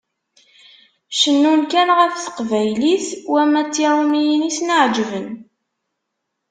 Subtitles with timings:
[1.19, 5.27] Cennun kan ɣef Teqbaylit, wamma d Tiṛumiyin i sen-iɛeǧben.